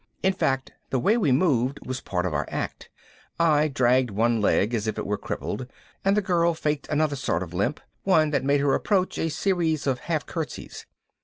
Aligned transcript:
In 0.23 0.33
fact 0.33 0.71
the 0.89 0.97
way 0.97 1.15
we 1.15 1.31
moved 1.31 1.85
was 1.85 2.01
part 2.01 2.25
of 2.25 2.33
our 2.33 2.47
act 2.49 2.89
I 3.39 3.67
dragged 3.67 4.09
one 4.09 4.41
leg 4.41 4.73
as 4.73 4.87
if 4.87 4.97
it 4.97 5.05
were 5.05 5.15
crippled 5.15 5.67
and 6.03 6.17
the 6.17 6.23
girl 6.23 6.55
faked 6.55 6.87
another 6.89 7.15
sort 7.15 7.43
of 7.43 7.53
limp, 7.53 7.79
one 8.01 8.31
that 8.31 8.43
made 8.43 8.61
her 8.61 8.73
approach 8.73 9.19
a 9.19 9.29
series 9.29 9.85
of 9.85 9.99
half 9.99 10.25
curtsies. 10.25 10.87